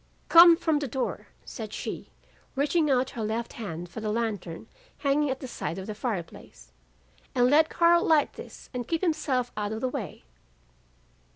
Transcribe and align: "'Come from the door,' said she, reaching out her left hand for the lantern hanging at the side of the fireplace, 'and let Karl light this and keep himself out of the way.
"'Come 0.29 0.57
from 0.57 0.79
the 0.79 0.87
door,' 0.87 1.27
said 1.45 1.71
she, 1.73 2.09
reaching 2.55 2.89
out 2.89 3.11
her 3.11 3.21
left 3.23 3.53
hand 3.53 3.87
for 3.87 3.99
the 4.01 4.11
lantern 4.11 4.65
hanging 4.97 5.29
at 5.29 5.41
the 5.41 5.47
side 5.47 5.77
of 5.77 5.85
the 5.85 5.93
fireplace, 5.93 6.71
'and 7.35 7.51
let 7.51 7.69
Karl 7.69 8.03
light 8.03 8.33
this 8.33 8.71
and 8.73 8.87
keep 8.87 9.01
himself 9.01 9.51
out 9.55 9.71
of 9.71 9.79
the 9.79 9.89
way. 9.89 10.23